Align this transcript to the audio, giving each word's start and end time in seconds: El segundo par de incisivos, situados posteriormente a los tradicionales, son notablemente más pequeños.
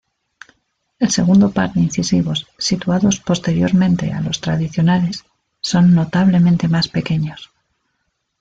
El 0.97 1.11
segundo 1.11 1.51
par 1.51 1.73
de 1.73 1.81
incisivos, 1.81 2.47
situados 2.57 3.19
posteriormente 3.19 4.11
a 4.13 4.21
los 4.21 4.41
tradicionales, 4.41 5.25
son 5.59 5.93
notablemente 5.93 6.67
más 6.67 6.87
pequeños. 6.87 7.51